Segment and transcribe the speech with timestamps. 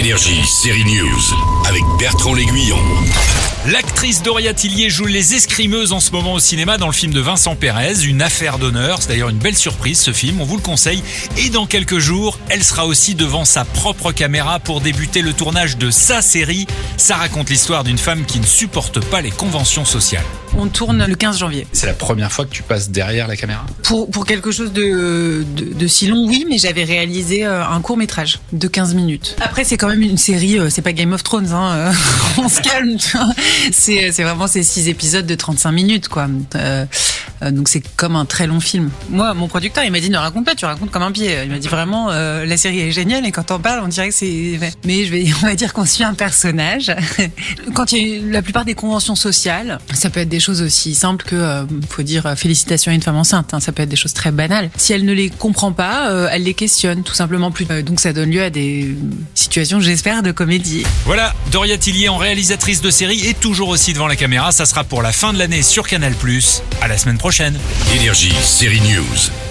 [0.00, 1.34] Énergie, série News,
[1.68, 2.78] avec Bertrand L'Aiguillon.
[3.66, 7.20] L'actrice Doria Tillier joue les escrimeuses en ce moment au cinéma dans le film de
[7.20, 9.02] Vincent Pérez, Une affaire d'honneur.
[9.02, 11.02] C'est d'ailleurs une belle surprise ce film, on vous le conseille.
[11.36, 15.76] Et dans quelques jours, elle sera aussi devant sa propre caméra pour débuter le tournage
[15.76, 16.66] de sa série.
[16.96, 20.24] Ça raconte l'histoire d'une femme qui ne supporte pas les conventions sociales.
[20.56, 21.66] On tourne le 15 janvier.
[21.72, 23.64] C'est la première fois que tu passes derrière la caméra?
[23.82, 27.80] Pour, pour quelque chose de, de, de si long, oui, mais j'avais réalisé euh, un
[27.82, 29.36] court métrage de 15 minutes.
[29.40, 31.92] Après, c'est quand même une série, euh, c'est pas Game of Thrones, hein, euh,
[32.38, 32.96] on se calme.
[33.72, 36.28] C'est c'est vraiment ces six épisodes de 35 minutes, quoi.
[36.54, 36.86] Euh,
[37.42, 38.90] euh, donc c'est comme un très long film.
[39.08, 41.34] Moi, mon producteur, il m'a dit ne raconte pas, tu racontes comme un pied.
[41.44, 44.08] Il m'a dit vraiment, euh, la série est géniale et quand on parle, on dirait
[44.08, 44.58] que c'est.
[44.84, 46.92] Mais je vais, on va dire qu'on suit un personnage.
[47.74, 50.94] Quand il y a la plupart des conventions sociales, ça peut être des choses aussi
[50.94, 53.52] simples que, euh, faut dire, euh, félicitations à une femme enceinte.
[53.54, 53.60] hein.
[53.60, 54.70] ça peut être des choses très banales.
[54.76, 57.66] Si elle ne les comprend pas, euh, elle les questionne tout simplement plus.
[57.70, 58.94] Euh, donc ça donne lieu à des
[59.34, 60.84] situations, j'espère, de comédie.
[61.04, 64.52] Voilà, Doria Tillier en réalisatrice de série et toujours aussi devant la caméra.
[64.52, 66.14] Ça sera pour la fin de l'année sur Canal+.
[66.82, 67.18] À la semaine
[67.94, 69.49] Énergie, série News.